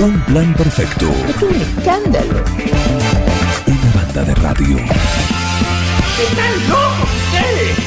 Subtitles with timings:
[0.00, 1.06] Un plan perfecto.
[1.28, 2.44] Es un escándalo.
[3.66, 4.76] Una banda de radio.
[4.78, 7.78] ¡Están locos ustedes!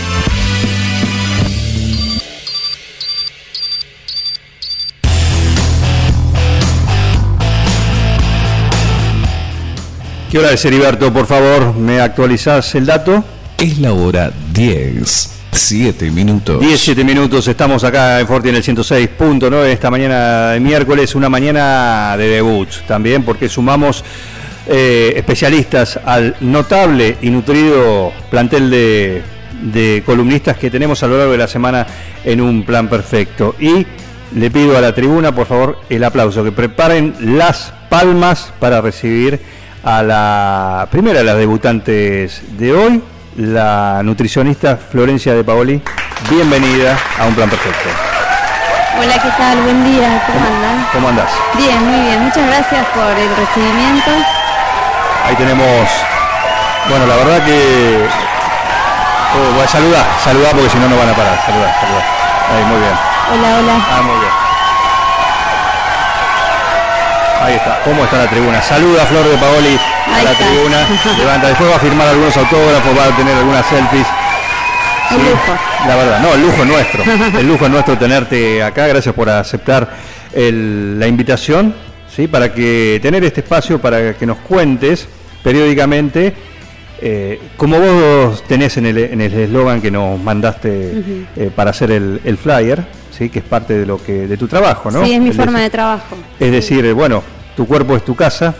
[10.30, 11.14] ¿Qué hora es, Heriberto?
[11.14, 13.23] Por favor, ¿me actualizás el dato?
[13.57, 15.41] Es la hora 10.
[15.52, 16.59] 7 minutos.
[16.59, 22.16] 17 minutos, estamos acá en Forti en el 106.9 esta mañana de miércoles, una mañana
[22.17, 24.03] de debut también, porque sumamos
[24.67, 29.21] eh, especialistas al notable y nutrido plantel de,
[29.62, 31.85] de columnistas que tenemos a lo largo de la semana
[32.23, 33.55] en un plan perfecto.
[33.59, 33.85] Y
[34.35, 39.40] le pido a la tribuna, por favor, el aplauso, que preparen las palmas para recibir
[39.84, 43.02] a la primera de las debutantes de hoy,
[43.35, 45.81] la nutricionista Florencia de Paoli.
[46.30, 47.90] Bienvenida a Un Plan Perfecto.
[48.99, 49.62] Hola, ¿qué tal?
[49.62, 50.88] Buen día, ¿cómo andan?
[50.94, 51.31] ¿Cómo andás?
[51.57, 54.12] Bien, muy bien, muchas gracias por el recibimiento.
[55.26, 55.90] Ahí tenemos,
[56.90, 58.07] bueno, la verdad que...
[59.34, 62.04] Oh, voy a saludar, saludar porque si no no van a parar, saludar, saludar.
[62.52, 62.93] Ahí, muy bien.
[63.32, 63.74] Hola, hola.
[63.90, 64.50] Ah, muy bien.
[67.41, 68.61] Ahí está, ¿cómo está la tribuna?
[68.61, 70.45] Saluda Flor de Paoli a Ahí la está.
[70.45, 70.88] tribuna.
[71.17, 74.07] Levanta, después va a firmar algunos autógrafos, va a tener algunas selfies.
[75.09, 75.57] Sí, lujo.
[75.88, 77.03] La verdad, no, el lujo es nuestro.
[77.39, 78.88] El lujo es nuestro tenerte acá.
[78.88, 79.89] Gracias por aceptar
[80.34, 81.73] el- la invitación,
[82.16, 82.28] ¿sí?
[82.28, 85.07] Para que tener este espacio para que nos cuentes
[85.44, 86.34] periódicamente,
[87.01, 91.89] eh, como vos tenés en el en el eslogan que nos mandaste eh, para hacer
[91.91, 93.29] el, el flyer, ¿sí?
[93.29, 95.06] Que es parte de lo que de tu trabajo, ¿no?
[95.06, 96.16] Sí, es mi forma decir- de trabajo.
[96.40, 97.22] Es decir, eh, bueno,
[97.56, 98.56] tu cuerpo es tu casa,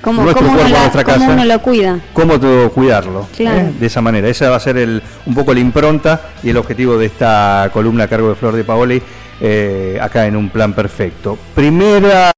[0.00, 1.30] ¿Cómo, nuestro cómo uno, cuerpo, nuestra cómo casa.
[1.32, 2.00] uno lo cuida?
[2.12, 3.28] cómo tú cuidarlo.
[3.36, 3.58] Claro.
[3.60, 3.72] ¿eh?
[3.78, 4.28] De esa manera.
[4.28, 8.04] Esa va a ser el, un poco la impronta y el objetivo de esta columna
[8.04, 9.00] a cargo de Flor de Paoli
[9.40, 11.38] eh, acá en un plan perfecto.
[11.54, 12.32] Primera.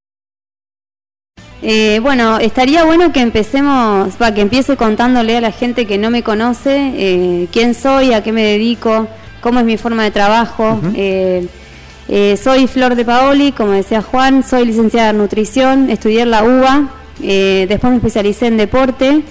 [1.61, 6.11] Eh, bueno, estaría bueno que empecemos, va, que empiece contándole a la gente que no
[6.11, 9.07] me conoce eh, quién soy, a qué me dedico,
[9.45, 10.79] cómo es mi forma de trabajo.
[10.95, 11.45] Eh,
[12.07, 16.43] eh, soy Flor de Paoli, como decía Juan, soy licenciada en nutrición, estudié en la
[16.43, 16.89] UBA,
[17.21, 19.21] eh, después me especialicé en deporte,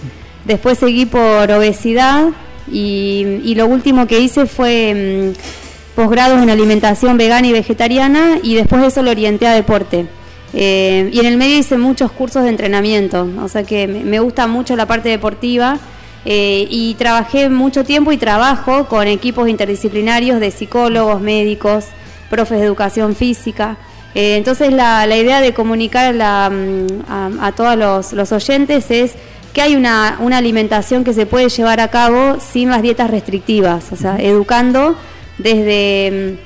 [0.45, 2.29] después seguí por obesidad
[2.71, 8.55] y, y lo último que hice fue mm, posgrados en alimentación vegana y vegetariana y
[8.55, 10.07] después de eso lo orienté a deporte.
[10.53, 14.47] Eh, y en el medio hice muchos cursos de entrenamiento, o sea que me gusta
[14.47, 15.81] mucho la parte deportiva
[16.25, 21.85] eh, y trabajé mucho tiempo y trabajo con equipos interdisciplinarios de psicólogos, médicos,
[22.31, 23.77] profes de educación física.
[24.15, 28.33] Eh, entonces la, la idea de comunicar a, la, mm, a- a todos los, los
[28.33, 29.13] oyentes es
[29.53, 33.93] que hay una, una alimentación que se puede llevar a cabo sin las dietas restrictivas,
[33.93, 34.97] o sea, educando
[35.39, 36.39] desde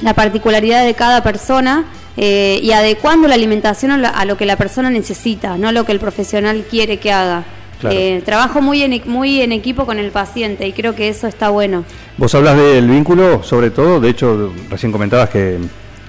[0.00, 1.84] mm, la particularidad de cada persona
[2.16, 5.72] eh, y adecuando la alimentación a lo, a lo que la persona necesita, no a
[5.72, 7.44] lo que el profesional quiere que haga.
[7.80, 7.96] Claro.
[7.96, 11.48] Eh, trabajo muy en, muy en equipo con el paciente y creo que eso está
[11.50, 11.84] bueno.
[12.16, 14.00] Vos hablas del vínculo, sobre todo.
[14.00, 15.58] De hecho, recién comentabas que,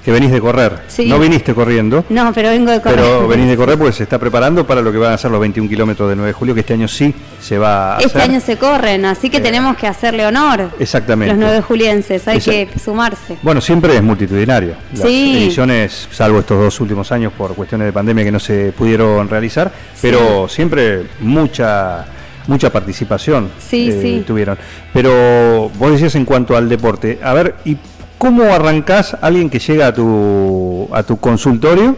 [0.10, 0.74] que venís de correr.
[0.88, 1.06] Sí.
[1.06, 2.04] No viniste corriendo.
[2.10, 2.96] No, pero vengo de correr.
[3.00, 5.40] Pero venís de correr porque se está preparando para lo que van a ser los
[5.40, 8.08] 21 kilómetros del 9 de julio, que este año sí se va a hacer.
[8.08, 10.72] Este año se corren, así que Eh, tenemos que hacerle honor.
[10.80, 11.36] Exactamente.
[11.36, 13.38] Los nueve julienses, hay que sumarse.
[13.44, 14.74] Bueno, siempre es multitudinario.
[14.94, 15.44] Las Sí.
[15.44, 19.72] ediciones, salvo estos dos últimos años por cuestiones de pandemia que no se pudieron realizar,
[20.02, 22.06] pero siempre mucha
[22.48, 24.24] mucha participación eh, sí.
[24.26, 24.58] tuvieron.
[24.92, 27.78] Pero vos decías en cuanto al deporte, a ver, ¿y
[28.20, 31.96] cómo arrancás alguien que llega a tu a tu consultorio?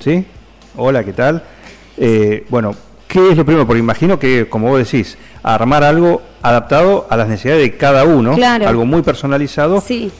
[0.00, 0.26] ¿Sí?
[0.76, 1.42] Hola, ¿qué tal?
[1.96, 2.74] Eh, bueno,
[3.08, 3.66] ¿qué es lo primero?
[3.66, 8.34] Porque imagino que, como vos decís, armar algo adaptado a las necesidades de cada uno,
[8.34, 8.68] Claro.
[8.68, 9.80] algo muy personalizado.
[9.80, 10.10] Sí.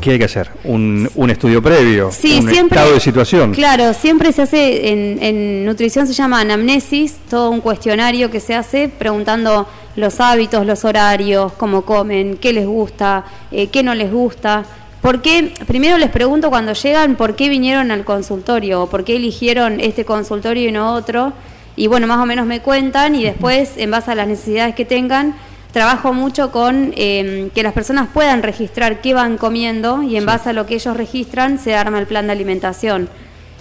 [0.00, 0.50] ¿Qué hay que hacer?
[0.64, 2.10] ¿Un, un estudio previo?
[2.10, 2.76] Sí, ¿Un siempre.
[2.76, 3.52] estado de situación?
[3.52, 8.54] Claro, siempre se hace en, en nutrición se llama anamnesis, todo un cuestionario que se
[8.54, 14.12] hace preguntando los hábitos, los horarios, cómo comen, qué les gusta, eh, qué no les
[14.12, 14.64] gusta.
[15.00, 15.54] ¿Por qué?
[15.66, 20.04] Primero les pregunto cuando llegan por qué vinieron al consultorio o por qué eligieron este
[20.04, 21.32] consultorio y no otro.
[21.76, 24.84] Y bueno, más o menos me cuentan y después, en base a las necesidades que
[24.84, 25.34] tengan,
[25.76, 30.48] trabajo mucho con eh, que las personas puedan registrar qué van comiendo y en base
[30.48, 33.10] a lo que ellos registran se arma el plan de alimentación.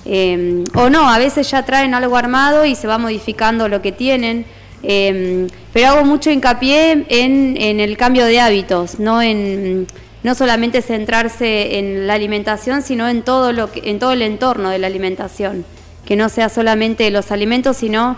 [0.06, 3.92] Eh, o no, a veces ya traen algo armado y se va modificando lo que
[3.92, 4.46] tienen.
[4.82, 9.86] eh, pero hago mucho hincapié en, en el cambio de hábitos, no en
[10.24, 14.70] no solamente centrarse en la alimentación, sino en todo lo que, en todo el entorno
[14.70, 15.66] de la alimentación,
[16.06, 18.16] que no sea solamente los alimentos, sino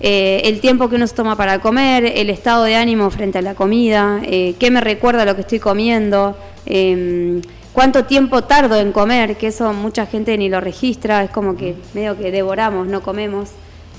[0.00, 3.42] eh, el tiempo que uno se toma para comer, el estado de ánimo frente a
[3.42, 6.36] la comida, eh, qué me recuerda lo que estoy comiendo,
[6.66, 7.40] eh,
[7.78, 11.76] cuánto tiempo tardo en comer, que eso mucha gente ni lo registra, es como que
[11.94, 13.50] medio que devoramos, no comemos,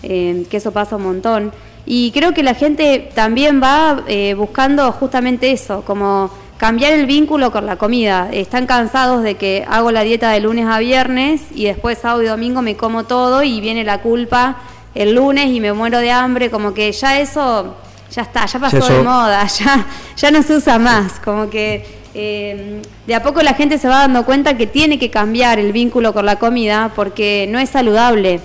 [0.03, 1.53] eh, que eso pasa un montón.
[1.85, 7.51] Y creo que la gente también va eh, buscando justamente eso, como cambiar el vínculo
[7.51, 8.29] con la comida.
[8.33, 12.27] Están cansados de que hago la dieta de lunes a viernes y después sábado y
[12.27, 14.57] domingo me como todo y viene la culpa
[14.95, 17.75] el lunes y me muero de hambre, como que ya eso
[18.11, 19.85] ya está, ya pasó de moda, ya,
[20.17, 23.99] ya no se usa más, como que eh, de a poco la gente se va
[23.99, 28.39] dando cuenta que tiene que cambiar el vínculo con la comida porque no es saludable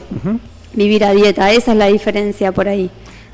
[0.75, 2.91] vivir a dieta, esa es la diferencia por ahí.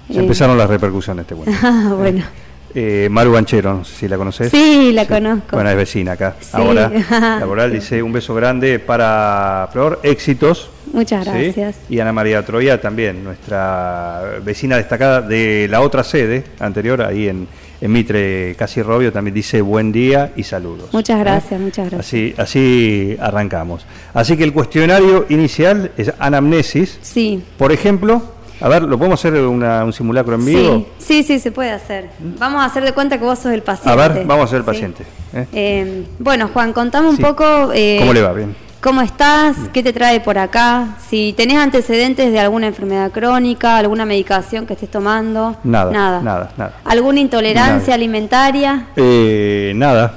[0.08, 1.52] Ya empezaron las repercusiones, te cuento.
[1.62, 2.24] Ah, bueno.
[2.72, 4.50] Eh, Maru Banchero, no sé si la conoces.
[4.50, 5.56] Sí, la conozco.
[5.56, 6.36] Bueno, es vecina acá.
[6.52, 6.88] Ahora,
[7.40, 10.70] laboral, dice un beso grande para Flor, éxitos.
[10.92, 11.76] Muchas gracias.
[11.88, 17.48] Y Ana María Troya también, nuestra vecina destacada de la otra sede anterior, ahí en,
[17.80, 20.92] Mitre, casi Robio, también dice buen día y saludos.
[20.92, 22.06] Muchas gracias, muchas gracias.
[22.06, 23.86] Así, así arrancamos.
[24.12, 26.98] Así que el cuestionario inicial es anamnesis.
[27.00, 27.42] Sí.
[27.56, 28.22] Por ejemplo,
[28.60, 30.86] a ver, ¿lo podemos hacer un simulacro en vivo?
[30.98, 32.10] Sí, sí, se puede hacer.
[32.38, 33.90] Vamos a hacer de cuenta que vos sos el paciente.
[33.90, 35.04] A ver, vamos a ser el paciente.
[35.32, 35.46] ¿eh?
[35.52, 37.70] Eh, bueno, Juan, contame un poco...
[37.72, 38.34] Eh, ¿Cómo le va?
[38.34, 38.54] Bien.
[38.80, 39.56] ¿Cómo estás?
[39.74, 40.96] ¿Qué te trae por acá?
[41.06, 45.56] Si tenés antecedentes de alguna enfermedad crónica, alguna medicación que estés tomando.
[45.64, 45.92] Nada.
[45.92, 46.22] Nada.
[46.22, 46.52] Nada.
[46.56, 46.72] nada.
[46.84, 48.86] ¿Alguna intolerancia alimentaria?
[48.96, 50.14] nada.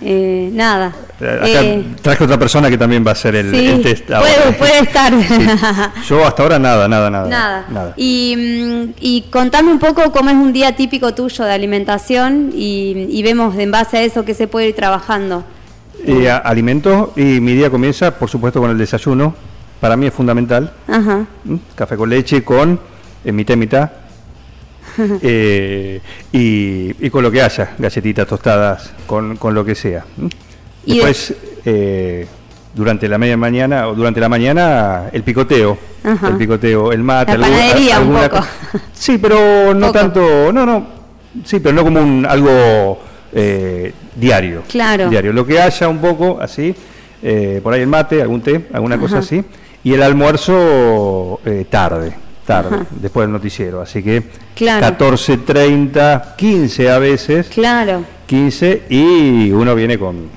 [0.00, 0.94] Eh, nada.
[1.20, 3.50] Eh, acá eh, traje otra persona que también va a hacer el,
[3.82, 4.06] test.
[4.58, 5.12] Puede, estar.
[6.08, 7.64] Yo hasta ahora nada, nada, nada.
[7.68, 7.94] Nada.
[7.96, 13.22] Y, mm, y, contame un poco cómo es un día típico tuyo de alimentación y,
[13.22, 15.44] vemos en base a eso que se puede ir trabajando.
[16.04, 19.34] Eh, alimento y mi día comienza, por supuesto, con el desayuno.
[19.80, 20.72] Para mí es fundamental.
[20.86, 21.26] Ajá.
[21.44, 21.56] ¿Mm?
[21.74, 22.78] Café con leche con
[23.24, 23.90] mitad y mitad
[26.32, 30.04] y, con lo que haya, galletitas tostadas, con, lo que sea.
[30.84, 31.34] Y Después,
[31.64, 32.26] eh,
[32.74, 37.46] durante la media mañana o durante la mañana, el picoteo, el picoteo, el mate, la
[37.46, 38.46] panadería un poco.
[38.92, 40.86] Sí, pero no tanto, no, no,
[41.44, 42.98] sí, pero no como un algo
[43.32, 44.62] eh, diario.
[44.68, 45.08] Claro.
[45.08, 46.74] Diario, lo que haya un poco así,
[47.22, 49.44] eh, por ahí el mate, algún té, alguna cosa así,
[49.84, 51.40] y el almuerzo
[51.70, 53.82] tarde tarde, después del noticiero.
[53.82, 54.22] Así que
[54.54, 54.86] claro.
[54.96, 57.48] 14.30, 15 a veces.
[57.48, 58.04] Claro.
[58.26, 60.30] 15 y uno viene con...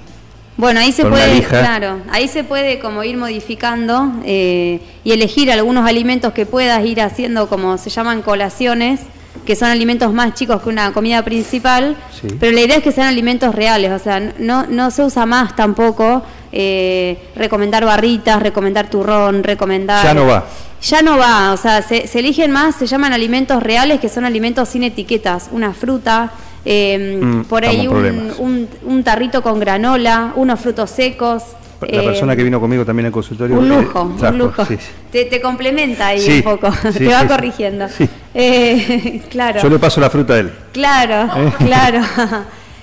[0.58, 5.88] Bueno, ahí se puede, claro, ahí se puede como ir modificando eh, y elegir algunos
[5.88, 9.00] alimentos que puedas ir haciendo como se llaman colaciones,
[9.46, 11.96] que son alimentos más chicos que una comida principal,
[12.40, 15.56] pero la idea es que sean alimentos reales, o sea, no, no se usa más
[15.56, 20.04] tampoco eh, recomendar barritas, recomendar turrón, recomendar...
[20.06, 20.46] Ya no va
[20.82, 24.70] ya no va, o sea, se, eligen más, se llaman alimentos reales, que son alimentos
[24.70, 26.32] sin etiquetas, una fruta,
[26.64, 31.44] em, mm, por ahí un, un, tarrito con granola, unos frutos secos.
[31.82, 33.58] La persona que vino conmigo también en consultorio.
[33.58, 34.64] Un lujo, un lujo.
[35.12, 37.88] Te, complementa ahí un poco, te va corrigiendo.
[38.34, 39.62] Eh, claro.
[39.62, 40.52] Yo le paso la fruta a él.
[40.72, 41.54] Claro, ¿Eh?
[41.66, 42.02] claro.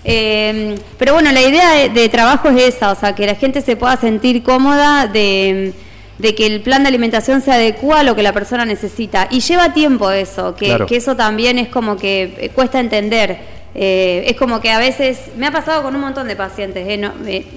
[0.04, 3.60] Em, pero bueno, la idea de, de, trabajo es esa, o sea, que la gente
[3.60, 5.74] se pueda sentir cómoda de
[6.18, 9.28] de que el plan de alimentación se adecua a lo que la persona necesita.
[9.30, 13.55] Y lleva tiempo eso, que, eso también es como que eh, cuesta entender.
[13.78, 16.96] Eh, es como que a veces, me ha pasado con un montón de pacientes, eh,
[16.96, 17.12] no,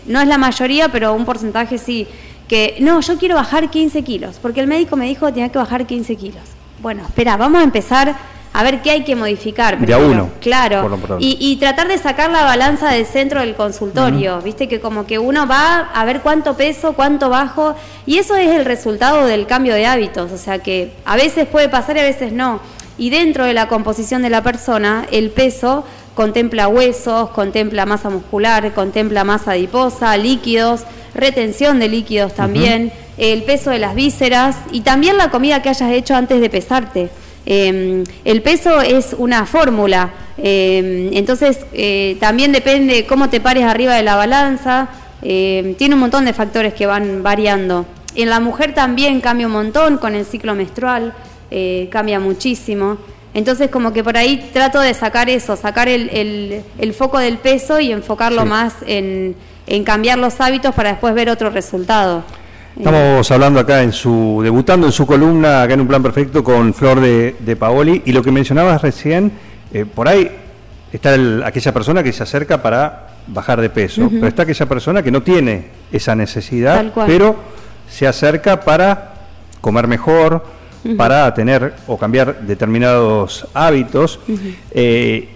[0.06, 2.08] no, es la mayoría, pero un porcentaje sí,
[2.50, 5.58] que no, yo quiero bajar 15 kilos, porque el médico me dijo que tenía que
[5.58, 6.44] bajar 15 kilos.
[6.82, 8.16] Bueno, espera, vamos a empezar
[8.52, 9.80] a ver qué hay que modificar.
[9.80, 10.30] De a uno.
[10.42, 11.00] Claro.
[11.20, 14.42] Y, tratar de sacar la balanza del centro del consultorio.
[14.42, 17.76] Viste que como que uno va a ver cuánto peso, cuánto bajo.
[18.06, 20.32] Y eso es el resultado del cambio de hábitos.
[20.32, 22.60] O sea que a veces puede pasar y a veces no.
[22.98, 25.86] Y dentro de la composición de la persona, el peso
[26.20, 30.82] contempla huesos, contempla masa muscular, contempla masa adiposa, líquidos,
[31.16, 35.94] retención de líquidos también, el peso de las vísceras y también la comida que hayas
[35.94, 37.10] hecho antes de pesarte.
[37.46, 43.96] Em, el peso es una fórmula, em, entonces eh, también depende cómo te pares arriba
[43.96, 44.90] de la balanza,
[45.22, 47.86] em, tiene un montón de factores que van variando.
[48.14, 51.14] En la mujer también cambia un montón con el ciclo menstrual,
[51.50, 52.98] eh, cambia muchísimo.
[53.40, 56.62] Entonces como que por ahí trato de sacar eso, sacar el,
[56.94, 59.34] foco del peso y enfocarlo más en,
[59.66, 62.26] en cambiar los hábitos para después ver otro resultado.
[62.78, 66.74] Estamos hablando acá en su, debutando en su columna, acá en un plan perfecto, con
[66.74, 69.32] Flor de, Paoli, y lo que mencionabas recién,
[69.74, 70.30] eh, por ahí
[70.92, 71.16] está
[71.46, 75.24] aquella persona que se acerca para bajar de peso, pero está aquella persona que no
[75.24, 77.38] tiene esa necesidad, pero
[77.90, 79.14] se acerca para
[79.62, 80.59] comer mejor,
[80.98, 84.20] para tener o cambiar determinados hábitos.
[84.72, 85.30] Eh,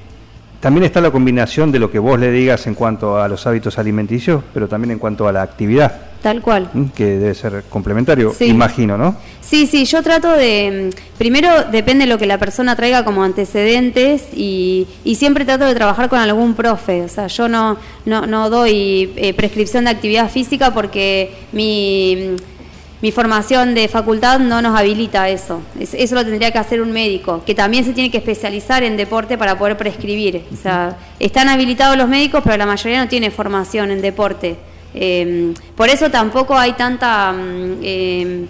[0.59, 3.77] también está la combinación de lo que vos le digas en cuanto a los hábitos
[3.77, 5.93] alimenticios, pero también en cuanto a la actividad.
[6.21, 6.69] Tal cual.
[6.95, 8.45] Que debe ser complementario, Sí.
[8.45, 9.17] imagino, ¿no?
[9.41, 13.25] Sí, sí, yo trato de, mm, primero depende de lo que la persona traiga como
[13.25, 18.25] antecedentes y, y siempre trato de trabajar con algún profe, o sea, yo no, no,
[18.25, 22.37] no doy eh, prescripción de actividad física porque mi,
[23.03, 26.91] mi formación de facultad no nos habilita eso, Es- eso lo tendría que hacer un
[26.91, 31.49] médico, que también se tiene que especializar en deporte para poder prescribir, o sea, están
[31.49, 34.55] habilitados los médicos, pero la mayoría no tiene formación en deporte.
[34.95, 37.31] Eh, por eso tampoco hay tanta...
[37.33, 38.45] mm, eh,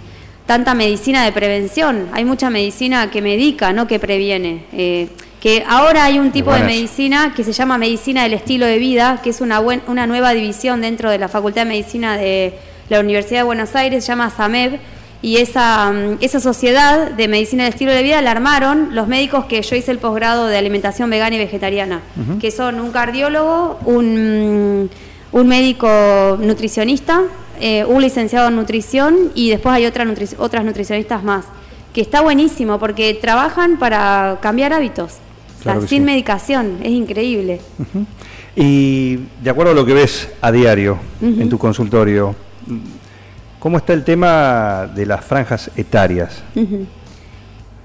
[0.46, 2.10] tanta medicina de prevención.
[2.12, 4.66] Hay mucha medicina que medica, no que previene.
[4.74, 5.08] Eh,
[5.40, 9.22] que ahora hay un tipo de medicina que se llama medicina del estilo de vida,
[9.24, 12.54] que es una, buen- una nueva división dentro de la Facultad de Medicina de
[12.94, 14.80] la Universidad de Buenos Aires, se llama SAMEB,
[15.22, 19.46] y esa, mm, esa sociedad de medicina del estilo de vida la armaron los médicos
[19.46, 22.02] que yo hice el posgrado de alimentación vegana y vegetariana,
[22.40, 24.90] que son un cardiólogo, un,
[25.32, 27.22] un médico nutricionista,
[27.62, 31.46] eh, un licenciado en nutrición y después hay otra nutri- otras nutricionistas más,
[31.94, 35.14] que está buenísimo porque trabajan para cambiar hábitos,
[35.60, 36.00] o sea, sin sí.
[36.02, 37.62] medicación, es increíble.
[38.56, 42.36] Y de acuerdo a lo que ves a diario en tu consultorio,
[43.60, 46.44] ¿cómo está el tema de las franjas etarias?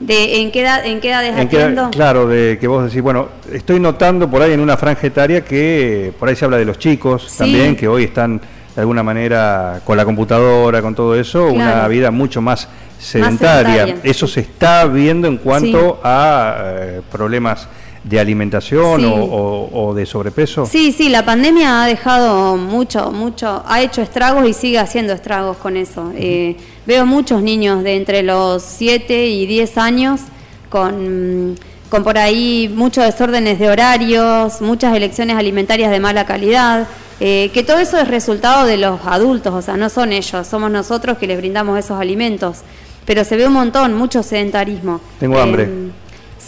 [0.00, 1.90] De, ¿en, qué edad, ¿En qué edades En atiendo?
[1.90, 6.12] claro, de que vos decís, bueno, estoy notando por ahí en una franja etaria que
[6.20, 7.38] por ahí se habla de los chicos Sí.
[7.38, 8.38] también, que hoy están
[8.75, 12.68] de alguna manera con la computadora, con todo eso, una vida mucho más
[13.00, 13.87] sedentaria.
[13.87, 13.97] sedentaria.
[14.08, 17.66] Eso se está viendo en cuanto a eh, problemas
[18.04, 19.06] de alimentación Sí.
[19.06, 20.66] o, o- o de sobrepeso.
[20.66, 25.56] Sí, sí, la pandemia ha dejado mucho, mucho, ha hecho estragos y sigue haciendo estragos
[25.58, 26.12] con eso.
[26.16, 30.20] Eh, veo muchos niños de entre los 7 y 10 años
[30.68, 31.56] con,
[31.90, 36.86] con por ahí muchos desórdenes de horarios, muchas elecciones alimentarias de mala calidad,
[37.20, 40.70] eh, que todo eso es resultado de los adultos, o sea, no son ellos, somos
[40.70, 42.58] nosotros que les brindamos esos alimentos.
[43.04, 45.00] Pero se ve un montón, mucho sedentarismo.
[45.18, 45.66] Tengo hambre.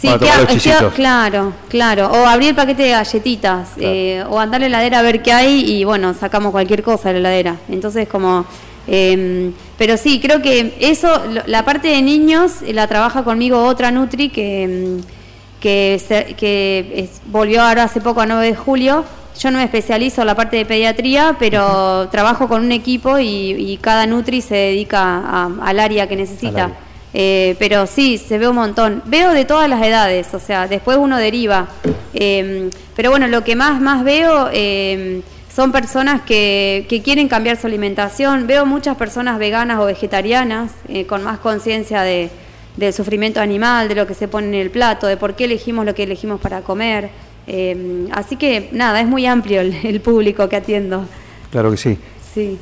[0.01, 0.93] Sí, Para que tomar ha- los que ha- chisitos.
[0.95, 2.07] claro, claro.
[2.11, 5.31] O abrir el paquete de galletitas, eh, o andar a la heladera a ver qué
[5.31, 7.57] hay y bueno, sacamos cualquier cosa de la heladera.
[7.69, 8.45] Entonces como...
[8.87, 13.91] eh, pero sí, creo que eso, la parte de niños eh, la trabaja conmigo otra
[13.91, 19.05] Nutri que, mm, que, se- que es- volvió ahora hace poco a 9 de julio.
[19.39, 23.51] Yo no me especializo en la parte de pediatría, pero trabajo con un equipo y,
[23.55, 26.71] y cada Nutri se dedica a- al área que necesita.
[27.13, 29.03] Eh, pero sí, se ve un montón.
[29.05, 31.67] Veo de todas las edades, o sea, después uno deriva.
[32.13, 35.21] Eh, pero bueno, lo que más, más veo eh,
[35.53, 38.47] son personas que, que quieren cambiar su alimentación.
[38.47, 42.29] Veo muchas personas veganas o vegetarianas eh, con más conciencia de,
[42.77, 45.85] del sufrimiento animal, de lo que se pone en el plato, de por qué elegimos
[45.85, 47.09] lo que elegimos para comer.
[47.47, 51.05] Eh, así que nada, es muy amplio el, el público que atiendo.
[51.51, 51.97] Claro que sí.
[52.33, 52.57] Sí.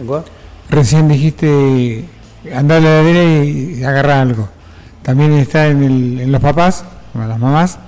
[0.70, 2.06] Recién dijiste
[2.56, 4.50] andar a la heladera y agarrar algo.
[5.02, 7.80] También está en, el- en los papás, o las mamás,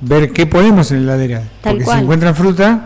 [0.00, 1.42] ver qué ponemos en la heladera.
[1.60, 1.98] Tal Porque cual.
[1.98, 2.80] si encuentran fruta,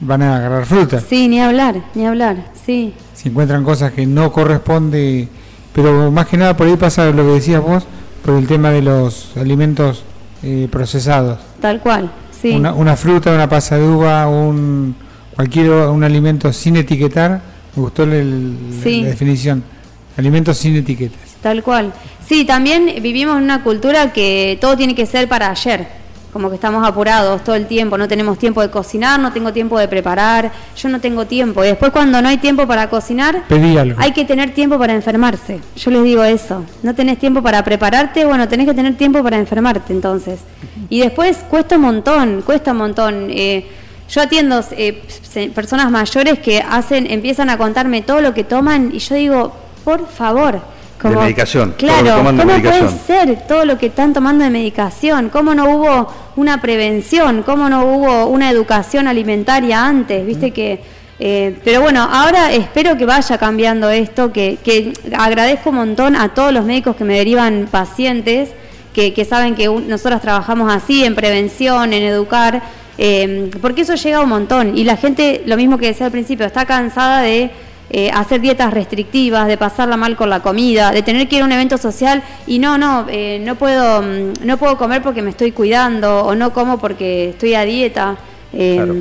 [0.00, 1.00] van a agarrar fruta.
[1.00, 2.94] Sí, ni hablar, ni hablar, sí.
[3.14, 5.28] Si encuentran cosas que no corresponde,
[5.74, 7.84] pero más que nada por ahí pasa lo que decías vos,
[8.24, 10.04] por el tema de los alimentos
[10.42, 11.38] eh, procesados.
[11.60, 12.50] Tal cual, sí.
[12.52, 14.94] Una, una fruta, una pasa de uva, un
[15.36, 17.40] cualquier un alimento sin etiquetar.
[17.76, 19.02] Me gustó el- el- Sí.
[19.02, 19.62] la definición.
[20.16, 21.20] Alimentos sin etiquetas.
[21.40, 21.92] Tal cual.
[22.26, 26.02] Sí, también vivimos en una cultura que todo tiene que ser para ayer.
[26.32, 29.78] Como que estamos apurados todo el tiempo, no tenemos tiempo de cocinar, no tengo tiempo
[29.78, 31.62] de preparar, yo no tengo tiempo.
[31.62, 33.42] Y después cuando no hay tiempo para cocinar,
[33.98, 35.60] hay que tener tiempo para enfermarse.
[35.76, 36.64] Yo les digo eso.
[36.82, 40.40] No tenés tiempo para prepararte, bueno, tenés que tener tiempo para enfermarte entonces.
[40.88, 43.26] Y después cuesta un montón, cuesta un montón.
[43.28, 43.66] Eh,
[44.08, 45.02] yo atiendo eh,
[45.54, 49.52] personas mayores que hacen, empiezan a contarme todo lo que toman y yo digo,
[49.84, 50.60] por favor.
[51.02, 52.86] De medicación, Claro, ¿cómo medicación.
[52.86, 55.30] puede ser todo lo que están tomando de medicación?
[55.30, 57.42] ¿Cómo no hubo una prevención?
[57.42, 60.24] ¿Cómo no hubo una educación alimentaria antes?
[60.24, 60.80] Viste que...
[61.18, 66.28] eh, pero bueno, ahora espero que vaya cambiando esto, que, que agradezco un montón a
[66.28, 68.50] todos los médicos que me derivan pacientes,
[68.94, 72.62] que, que saben que un- nosotros trabajamos así, en prevención, en educar,
[72.96, 74.78] eh, porque eso llega un montón.
[74.78, 77.50] Y la gente, lo mismo que decía al principio, está cansada de
[77.92, 81.44] eh, hacer dietas restrictivas, de pasarla mal con la comida, de tener que ir a
[81.44, 85.30] un evento social y no, no, eh, no puedo, mm, no puedo comer porque me
[85.30, 88.16] estoy cuidando o no como porque estoy a dieta.
[88.52, 88.94] Eh, Claro.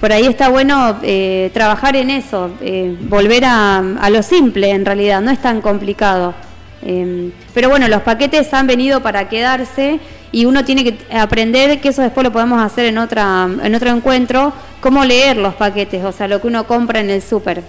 [0.00, 4.84] Por ahí está bueno eh, trabajar en eso, eh, volver a, a lo simple en
[4.84, 6.34] realidad, no es tan complicado.
[6.82, 9.98] Eh, pero bueno, los paquetes han venido para quedarse
[10.32, 13.90] y uno tiene que aprender que eso después lo podemos hacer en otra en otro
[13.90, 17.62] encuentro, cómo leer los paquetes, o sea, lo que uno compra en el súper.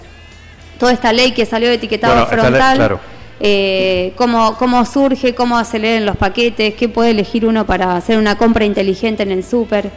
[0.77, 2.99] Toda esta ley que salió de etiquetado Bueno, esta ley- frontal, claro.
[3.39, 8.17] eh, cómo, cómo surge, cómo se leen los paquetes, qué puede elegir uno para hacer
[8.17, 9.91] una compra inteligente en el súper,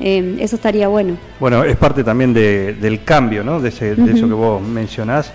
[0.00, 1.16] Eh, eso estaría bueno.
[1.40, 3.60] Bueno, es parte también de- del cambio, ¿no?
[3.60, 5.30] De, ese- de eso que vos mencionás.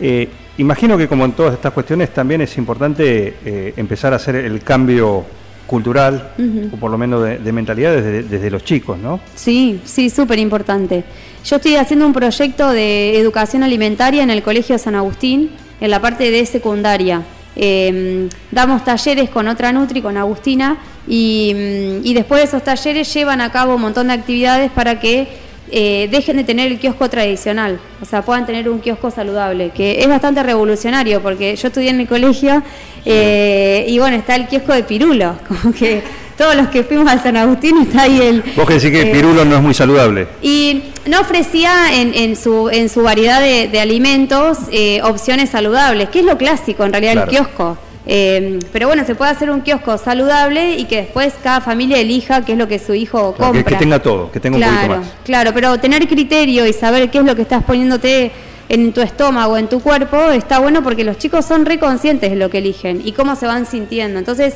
[0.00, 4.60] Eh, imagino que como en todas estas cuestiones también es importante empezar a hacer el
[4.62, 5.24] cambio
[5.66, 6.30] cultural,
[6.72, 9.18] o por lo menos de, de mentalidad desde, desde los chicos, ¿no?
[9.34, 11.02] Sí, sí, súper importante.
[11.48, 16.00] Yo estoy haciendo un proyecto de educación alimentaria en el Colegio San Agustín, en la
[16.00, 17.22] parte de secundaria.
[17.54, 23.14] Eh, damos talleres con otra Nutri, con Agustina, y, mm, y después de esos talleres
[23.14, 25.28] llevan a cabo un montón de actividades para que
[25.70, 30.00] eh, dejen de tener el kiosco tradicional, o sea, puedan tener un kiosco saludable, que
[30.00, 32.62] es bastante revolucionario, porque yo estudié en el colegio
[33.04, 36.02] eh, y bueno, está el kiosco de Pirulo, como que
[36.36, 38.42] todos los que fuimos al San Agustín está ahí el...
[38.56, 40.26] Vos que decís que el eh, pirulo no es muy saludable.
[40.42, 46.08] y no ofrecía en, en su, en su variedad de, de alimentos eh, opciones saludables,
[46.10, 47.30] que es lo clásico en realidad Claro.
[47.30, 47.78] el kiosco.
[48.08, 52.44] Eh, pero bueno, se puede hacer un kiosco saludable y que después cada familia elija
[52.44, 53.78] qué es lo que su hijo Claro, que- compra.
[53.78, 55.06] que tenga todo, que tenga un poquito más.
[55.24, 58.30] Claro, pero tener criterio y saber qué es lo que estás poniéndote
[58.68, 62.50] en tu estómago, en tu cuerpo, está bueno porque los chicos son reconscientes de lo
[62.50, 64.18] que eligen y cómo se van sintiendo.
[64.18, 64.54] Entonces,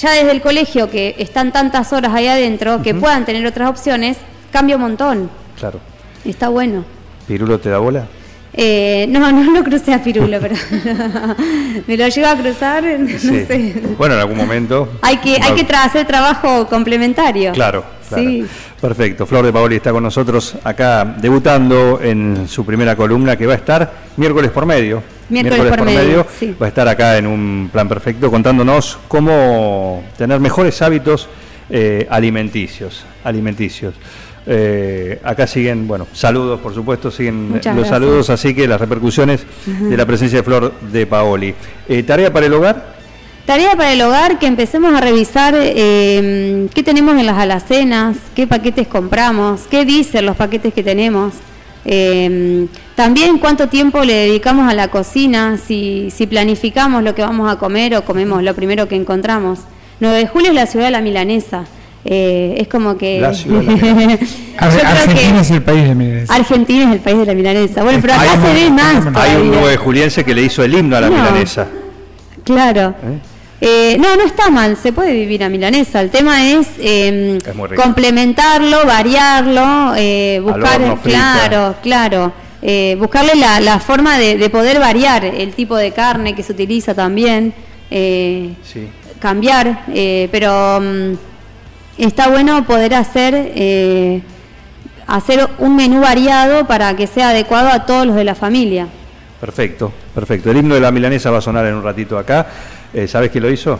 [0.00, 4.16] ya desde el colegio, que están tantas horas ahí adentro, que puedan tener otras opciones,
[4.52, 5.30] cambia un montón.
[5.58, 5.80] Claro.
[6.24, 6.84] Está bueno.
[7.26, 8.06] ¿Pirulo te da bola?
[8.56, 10.54] Eh, no, no lo crucé a Pirulo, pero
[11.86, 13.44] me lo llevo a cruzar, no Sí.
[13.46, 13.82] sé.
[13.98, 14.88] Bueno, en algún momento.
[15.02, 17.52] Hay que, hay que hacer trabajo complementario.
[17.52, 18.24] Claro, claro.
[18.24, 18.46] Sí.
[18.80, 19.26] Perfecto.
[19.26, 23.56] Flor de Paoli está con nosotros acá debutando en su primera columna que va a
[23.56, 25.02] estar miércoles por medio.
[25.28, 26.54] Miércoles por medio, sí.
[26.60, 31.28] Va a estar acá en un plan perfecto contándonos cómo tener mejores hábitos
[31.70, 33.04] eh, alimenticios.
[33.24, 33.94] alimenticios.
[34.46, 37.88] Eh, acá siguen, bueno, saludos por supuesto, siguen Muchas los gracias.
[37.88, 41.54] saludos, así que las repercusiones de la presencia de Flor de Paoli.
[41.88, 42.93] Eh, ¿Tarea para el hogar?
[43.46, 48.46] Tarea para el hogar, que empecemos a revisar eh, qué tenemos en las alacenas, qué
[48.46, 51.34] paquetes compramos, qué dicen los paquetes que tenemos.
[51.84, 57.52] Eh, también cuánto tiempo le dedicamos a la cocina, si, si planificamos lo que vamos
[57.52, 59.58] a comer o comemos lo primero que encontramos.
[60.00, 61.64] 9 de julio es la ciudad de la milanesa.
[62.06, 63.20] Eh, es como que...
[63.20, 64.26] La ciudad de la milanesa.
[64.58, 66.34] Argentina que es el país de milanesa.
[66.34, 67.82] Argentina es el país de la milanesa.
[67.82, 69.50] Bueno, pero acá Hay se ve más hay un todavía.
[69.60, 71.16] nueve juliense que le hizo el himno a la No.
[71.16, 71.66] milanesa.
[72.42, 72.94] Claro.
[73.02, 73.18] ¿Eh?
[73.66, 76.00] Eh, no, no está mal, se puede vivir a milanesa.
[76.02, 77.82] El tema es, eh, rico.
[77.82, 84.78] complementarlo, variarlo, eh, buscar, horno, claro, claro, eh, buscarle la, la forma de, de poder
[84.80, 87.54] variar el tipo de carne que se utiliza también,
[87.90, 88.86] eh, Sí.
[89.18, 89.84] cambiar,
[90.30, 91.14] pero mm,
[91.96, 94.20] está bueno poder hacer eh,
[95.06, 98.88] hacer un menú variado para que sea adecuado a todos los de la familia.
[99.40, 100.50] Perfecto, perfecto.
[100.50, 102.46] El himno de la milanesa va a sonar en un ratito acá.
[102.94, 103.78] Eh, ¿Sabes quién lo hizo?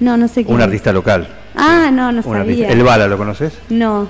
[0.00, 0.52] No, no sé qué.
[0.52, 1.28] Un artista local.
[1.54, 2.40] Ah, no, no sabía.
[2.40, 2.68] artista.
[2.68, 3.58] El Bala, ¿lo conoces?
[3.70, 4.08] No.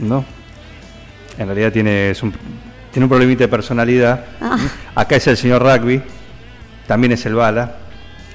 [0.00, 0.24] No.
[1.38, 2.32] En realidad tiene, es un,
[2.92, 4.24] tiene un problemita de personalidad.
[4.40, 4.56] Ah.
[4.94, 6.02] Acá es el señor Rugby,
[6.86, 7.76] también es el Bala.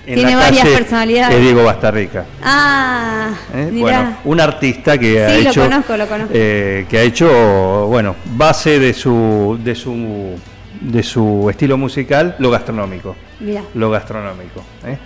[0.05, 1.35] En Tiene varias calle personalidades.
[1.37, 2.25] Es Diego Bastarrica.
[2.43, 3.69] Ah, ¿eh?
[3.73, 6.31] Bueno, un artista que ha Sí, lo hecho conozco, lo conozco.
[6.35, 10.37] eh, que ha hecho bueno base de su de su
[10.81, 13.61] de su estilo musical lo gastronómico Mirá.
[13.75, 14.97] lo gastronómico ¿eh?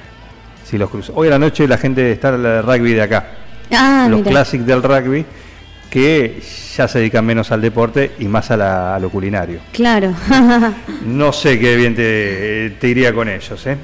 [0.68, 3.28] Si los cruzo hoy a la noche la gente está en el rugby de acá
[3.72, 5.26] Ah, los clásicos del rugby
[5.90, 6.42] que
[6.76, 10.14] ya se dedican menos al deporte y más a, la- a lo culinario Claro.
[11.06, 13.66] no sé qué bien te, te iría con ellos.
[13.68, 13.78] ¿eh?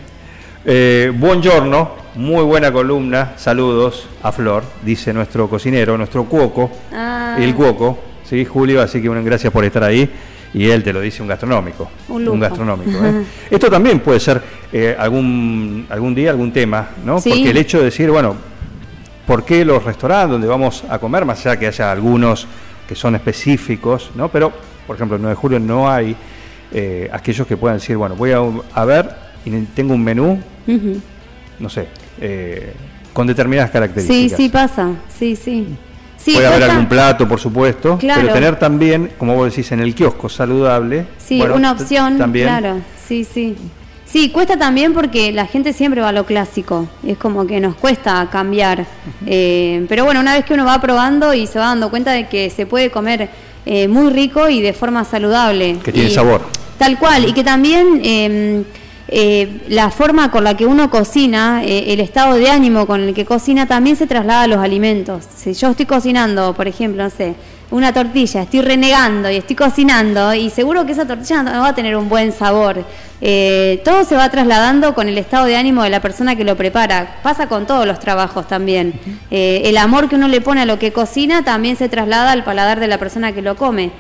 [0.66, 3.34] Eh, buongiorno, muy buena columna.
[3.36, 7.36] Saludos a Flor, dice nuestro cocinero, nuestro cuoco, Ah.
[7.40, 8.82] el cuoco, ¿sí, Julio?
[8.82, 10.10] Así que bueno, gracias por estar ahí.
[10.54, 11.90] Y él te lo dice un gastronómico.
[12.10, 13.04] Un gastronómico.
[13.04, 13.24] ¿eh?
[13.50, 14.42] Esto también puede ser
[14.74, 17.22] eh, algún, algún día, algún tema, ¿no?
[17.22, 17.30] Sí.
[17.30, 18.36] Porque el hecho de decir, bueno,
[19.28, 22.48] ¿por qué los restaurantes donde vamos a comer, más allá que haya algunos
[22.88, 24.30] que son específicos, ¿no?
[24.30, 24.52] Pero,
[24.88, 26.16] por ejemplo, el 9 de julio no hay
[26.74, 28.40] eh, aquellos que puedan decir, bueno, voy a,
[28.74, 29.10] a ver
[29.46, 30.42] y tengo un menú,
[31.60, 31.88] no sé,
[32.20, 32.74] eh,
[33.14, 34.38] con determinadas Sí, características.
[34.38, 34.92] sí pasa.
[35.08, 35.68] Sí, sí.
[36.18, 38.22] Sí, Puede haber algún plato, por supuesto, Claro.
[38.22, 41.06] pero tener también, como vos decís, en el kiosco saludable.
[41.18, 42.48] Sí, bueno, una opción, También.
[42.48, 42.78] claro.
[43.06, 43.56] Sí, sí.
[44.14, 46.88] Sí, cuesta también porque la gente siempre va a lo clásico.
[47.04, 48.86] Es como que nos cuesta cambiar.
[49.26, 52.28] Eh, pero bueno, una vez que uno va probando y se va dando cuenta de
[52.28, 53.30] que se puede comer
[53.66, 55.78] eh, muy rico y de forma saludable.
[55.84, 56.42] Que tiene Y- sabor.
[56.78, 57.28] Tal cual.
[57.28, 58.66] Y que también
[59.16, 63.14] eh, la forma con la que uno cocina, eh, el estado de ánimo con el
[63.14, 65.26] que cocina, también se traslada a los alimentos.
[65.36, 67.36] Si yo estoy cocinando, por ejemplo, no sé,
[67.70, 71.76] una tortilla, estoy renegando y estoy cocinando, y seguro que esa tortilla no va a
[71.76, 72.84] tener un buen sabor.
[73.22, 76.58] Eh, todo se va trasladando con el estado de ánimo de la persona que lo
[76.58, 77.20] prepara.
[77.22, 79.00] Pasa con todos los trabajos también.
[79.30, 82.80] El amor que uno le pone a lo que cocina también se traslada al paladar
[82.80, 83.92] de la persona que lo come.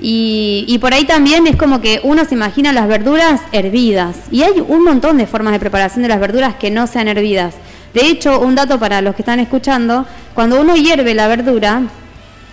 [0.00, 4.16] Y, por ahí también es como que uno se imagina las verduras hervidas.
[4.30, 7.54] Y hay un montón de formas de preparación de las verduras que no sean hervidas.
[7.94, 11.82] De hecho, un dato para los que están escuchando, cuando uno hierve la verdura,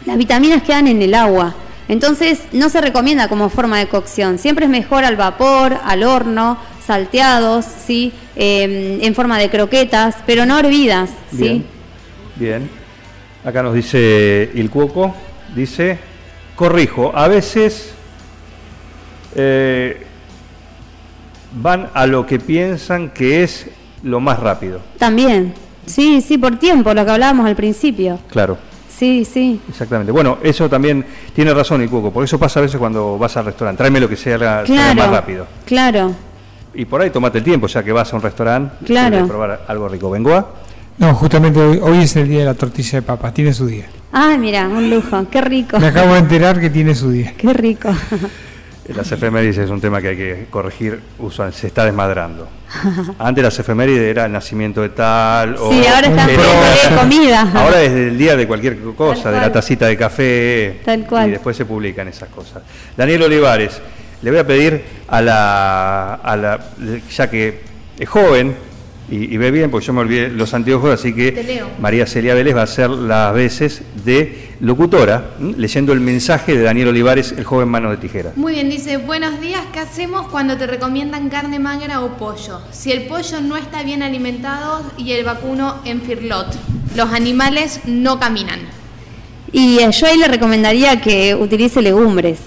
[0.06, 1.54] las vitaminas quedan en el agua.
[1.90, 4.40] Entonces no se recomienda como forma de cocción.
[4.40, 8.14] Siempre es mejor al vapor, al horno, salteados, ¿sí?
[8.38, 11.10] Eh, en forma de croquetas, pero no hervidas.
[11.32, 11.38] ¿sí?
[11.38, 11.66] Bien.
[12.36, 12.70] Bien.
[13.44, 15.14] Acá nos dice Il Cuoco,
[15.54, 16.00] dice,
[16.56, 17.94] corrijo, a veces
[19.36, 20.06] eh,
[21.56, 23.68] van a lo que piensan que es
[24.04, 24.80] lo más rápido.
[24.98, 25.54] También.
[25.86, 28.20] Sí, sí, por tiempo, lo que hablábamos al principio.
[28.32, 28.58] Claro.
[28.90, 29.60] Sí, sí.
[29.68, 30.12] Exactamente.
[30.12, 33.46] Bueno, eso también tiene razón el Cuoco, por eso pasa a veces cuando vas al
[33.46, 33.80] restaurante.
[33.80, 34.96] Tráeme lo que sea, la- Claro.
[34.96, 35.46] más rápido.
[35.66, 36.14] Claro.
[36.76, 39.28] Y por ahí tomate el tiempo, ya que vas a un restaurante, Claro.
[39.28, 40.10] probar algo rico.
[40.10, 40.48] ¿Vengo
[41.00, 43.88] No, justamente hoy, hoy es el día de la tortilla de papa, tiene su día.
[44.14, 45.28] Ah, mira, un lujo.
[45.30, 45.80] Qué rico.
[45.80, 47.34] Me acabo de enterar que tiene su día.
[47.36, 47.90] Qué rico.
[48.96, 52.48] Las efemérides es un tema que hay que corregir, usual- se está desmadrando.
[53.18, 55.56] Antes las efemérides era el nacimiento de tal.
[55.58, 57.52] o- Sí, ahora están de comida.
[57.56, 60.82] Ahora es el día de cualquier cosa, de la tacita de café.
[60.84, 61.30] Tal cual.
[61.30, 62.62] Y después se publican esas cosas.
[62.98, 63.82] Daniel Olivares,
[64.22, 66.60] le voy a pedir a la, a la
[67.16, 67.62] ya que
[67.98, 68.54] es joven
[69.10, 71.64] y, y ve bien, porque yo me olvidé los anteojos, así que.
[71.80, 75.56] María Celia Vélez va a hacer las veces de locutora, ¿m?
[75.58, 78.32] leyendo el mensaje de Daniel Olivares, el joven mano de tijera.
[78.36, 82.62] Muy bien, dice, buenos días, ¿qué hacemos cuando te recomiendan carne magra o pollo?
[82.72, 86.48] Si el pollo no está bien alimentado y el vacuno en firlot,
[86.96, 88.60] los animales no caminan.
[89.52, 92.40] Y eh, yo ahí le recomendaría que utilice legumbres,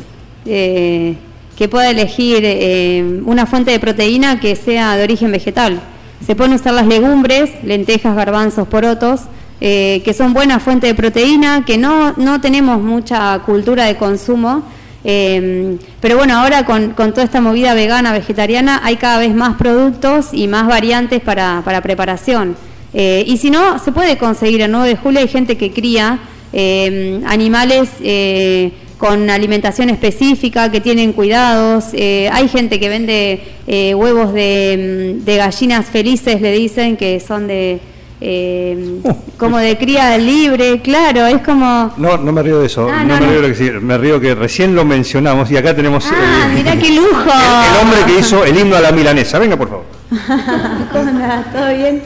[0.46, 1.16] eh,
[1.56, 5.80] que pueda elegir eh, una fuente de proteína que sea de origen vegetal.
[6.24, 9.22] Se pueden usar las legumbres, lentejas, garbanzos, porotos,
[9.60, 14.62] eh, que son buena fuente de proteína, que no, no tenemos mucha cultura de consumo.
[15.04, 19.56] eh, pero bueno, ahora con, con toda esta movida vegana, vegetariana, hay cada vez más
[19.56, 22.56] productos y más variantes para, para preparación.
[22.98, 26.18] Eh, y si no, se puede conseguir en 9 de julio, hay gente que cría
[26.52, 31.86] eh, animales eh, con alimentación específica, que tienen cuidados.
[31.92, 37.20] eh, hay gente que vende eh, huevos de, mm, de gallinas felices, le dicen, que
[37.20, 37.78] son de...
[38.22, 39.00] eh,
[39.36, 41.92] como de cría libre, claro, es como...
[41.98, 43.32] No, no me río de eso, Ah, no, no, me no.
[43.32, 46.74] río de que me río que recién lo mencionamos y acá tenemos Ah, el, mirá
[46.78, 47.10] qué lujo.
[47.24, 49.38] el- el hombre que hizo el himno a la milanesa.
[49.38, 49.84] Venga, por favor.
[50.92, 51.52] ¿Cómo andás?
[51.52, 52.02] ¿Todo bien?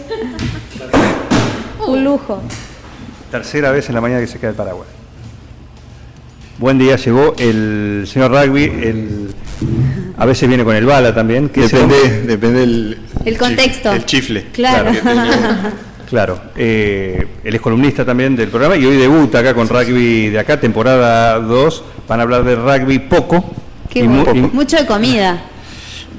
[1.87, 2.43] Un lujo.
[3.31, 4.89] Tercera vez en la mañana que se queda el Paraguay.
[6.61, 9.29] Buen día, llegó el señor Rugby, el,
[10.19, 11.49] a veces viene con el bala también.
[11.49, 12.63] que Depende, depende
[13.25, 13.93] el, contexto.
[13.93, 14.47] el chifle.
[14.53, 14.91] Claro.
[16.11, 20.41] Claro, eh, él es columnista también del programa y hoy debuta acá con rugby de
[20.41, 21.85] acá, temporada 2.
[22.09, 23.55] Van a hablar de rugby poco.
[23.89, 24.49] Qué y mu- bueno.
[24.53, 25.41] y- Mucho de comida.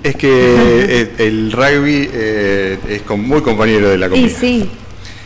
[0.01, 4.25] Es que eh, el rugby eh, es muy compañero de la comida.
[4.27, 4.69] Y sí.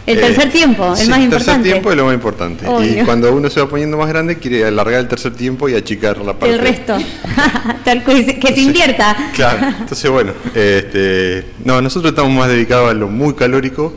[0.05, 1.53] El Eh, tercer tiempo, el sí, más El importante.
[1.53, 2.67] tercer tiempo es lo más importante.
[2.67, 3.01] Obvio.
[3.01, 6.17] Y cuando uno se va poniendo más grande, quiere alargar el tercer tiempo y achicar
[6.19, 6.53] la parte.
[6.53, 6.95] El resto.
[7.83, 9.15] Tal cual, que se invierta.
[9.33, 13.93] Claro, entonces bueno, este, no, nosotros estamos más dedicados a lo muy calórico,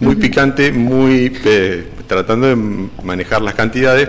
[0.00, 2.56] muy picante, muy eh, tratando de
[3.02, 4.08] manejar las cantidades,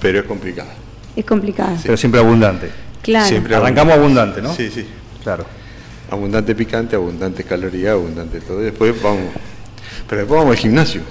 [0.00, 0.70] pero es complicado.
[1.14, 1.76] Es complicado.
[1.82, 2.70] Pero siempre abundante.
[3.02, 3.26] Claro.
[3.26, 4.52] Siempre Arrancamos abundante, ¿no?
[4.52, 4.84] Sí, sí.
[5.22, 5.44] Claro.
[6.10, 8.60] Abundante picante, abundante caloría, abundante todo.
[8.62, 9.26] Y después vamos.
[10.08, 11.02] Pero después vamos al gimnasio.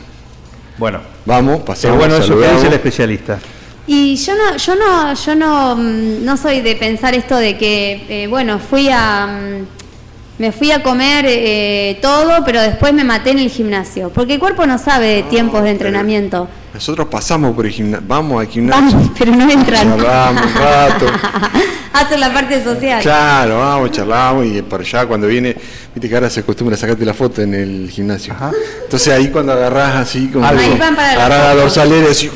[0.77, 3.37] Bueno, Vamos, pero pasamos, bueno, eso que dice el especialista.
[3.85, 8.05] Y yo no, yo no, yo no, mm, no soy de pensar esto de que,
[8.07, 13.31] eh, bueno, fui a, mm, me fui a comer eh, todo, pero después me maté
[13.31, 16.47] en el gimnasio, porque el cuerpo no sabe de tiempos de entrenamiento.
[16.77, 18.95] Nosotros pasamos por el gimnasio, vamos al gimnasio.
[18.97, 19.89] Vamos, pero no entran.
[19.89, 21.05] Charlamos un rato.
[21.93, 23.01] Hacen la parte social.
[23.01, 25.55] Claro, vamos, charlamos y por allá cuando viene,
[25.95, 28.35] viste que ahora se acostumbra a sacarte la foto en el gimnasio.
[28.83, 30.45] Entonces ahí cuando agarrás así, como.
[30.45, 32.29] Ahí van para la agarrás la dorsalera y así,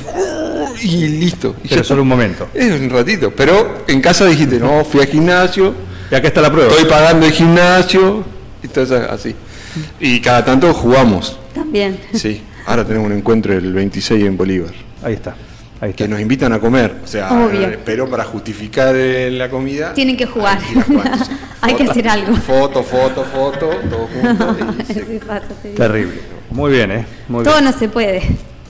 [0.82, 1.56] y listo.
[1.64, 2.48] Y Pero ya solo un momento.
[2.56, 5.76] Es un ratito, pero en casa dijiste, no, fui al gimnasio,
[6.12, 6.72] Y acá está la prueba.
[6.72, 8.24] estoy pagando el gimnasio,
[8.64, 9.36] y todo así.
[10.00, 12.00] Y cada tanto jugamos, También.
[12.14, 12.42] sí.
[12.66, 14.72] Ahora tenemos un encuentro el 26 en Bolívar.
[15.04, 15.36] Ahí está.
[15.82, 16.04] Ahí está.
[16.04, 16.96] que nos invitan a comer.
[17.04, 17.62] O sea, Obvio.
[17.70, 19.94] eh, pero para justificar eh, la comida.
[19.94, 20.60] Tienen que jugar.
[21.62, 22.36] Hay que, hacer algo.
[22.36, 24.56] Foto, foto, foto, todo junto.
[24.80, 25.48] y se- pasa.
[25.76, 26.14] Terrible.
[26.52, 27.06] Muy bien, ¿eh?
[27.28, 27.66] Muy Todo bien.
[27.66, 28.22] no se puede.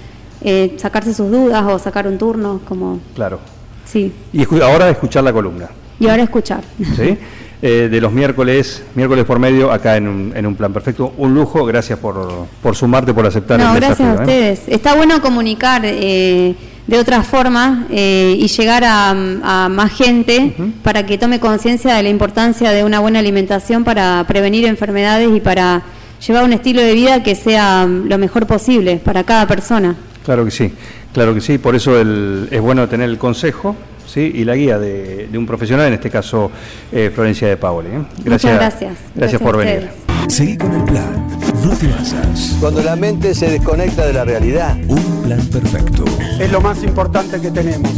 [0.41, 3.39] eh, sacarse sus dudas o sacar un turno, como, Claro.
[3.86, 4.12] sí.
[4.34, 5.67] Y escu- ahora escuchar la columna.
[6.00, 6.62] Y ahora escuchar.
[6.95, 7.17] ¿sí?
[7.60, 11.12] Eh, de los miércoles, miércoles por medio, acá en un, en un plan perfecto.
[11.17, 14.19] Un lujo, gracias por, por sumarte, por aceptar No, el gracias desafío.
[14.19, 14.26] a ¿eh?
[14.28, 14.62] ustedes.
[14.67, 16.54] Está bueno comunicar eh,
[16.86, 22.04] de otra forma eh, y llegar a, a más gente para que tome conciencia de
[22.04, 25.82] la importancia de una buena alimentación para prevenir enfermedades y para
[26.28, 29.95] llevar un estilo de vida que sea lo mejor posible para cada persona.
[30.28, 30.74] Claro que sí,
[31.13, 31.58] claro que sí.
[31.58, 34.30] Por eso el- es bueno tener el consejo ¿sí?
[34.36, 36.52] y la guía de, de un profesional, en este caso
[36.92, 37.88] eh, Florencia de Paoli.
[37.88, 38.00] ¿eh?
[38.26, 38.98] Muchas gracias.
[39.16, 39.88] Gracias por venir.
[40.28, 41.28] Seguí con el plan.
[41.63, 42.58] No te basas.
[42.60, 44.76] Cuando la mente se desconecta de la realidad.
[44.90, 46.04] Un plan perfecto.
[46.38, 47.90] Es lo más importante que tenemos.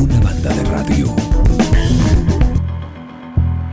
[0.00, 1.14] Una banda de radio.